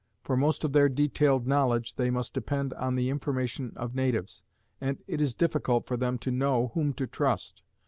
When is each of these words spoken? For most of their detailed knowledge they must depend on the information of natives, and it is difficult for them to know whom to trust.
For 0.23 0.35
most 0.35 0.63
of 0.63 0.73
their 0.73 0.89
detailed 0.89 1.45
knowledge 1.45 1.93
they 1.93 2.09
must 2.09 2.33
depend 2.33 2.73
on 2.73 2.95
the 2.95 3.11
information 3.11 3.71
of 3.75 3.93
natives, 3.93 4.41
and 4.81 4.97
it 5.05 5.21
is 5.21 5.35
difficult 5.35 5.85
for 5.85 5.95
them 5.95 6.17
to 6.25 6.31
know 6.31 6.71
whom 6.73 6.91
to 6.93 7.05
trust. 7.05 7.61